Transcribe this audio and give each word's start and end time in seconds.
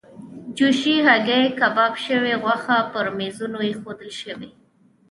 جوشې 0.55 0.95
هګۍ، 1.05 1.43
کباب 1.59 1.93
شوې 2.05 2.33
غوښه 2.41 2.77
پر 2.91 3.05
میزونو 3.17 3.59
ایښودل 3.67 4.11
شوې. 4.21 4.49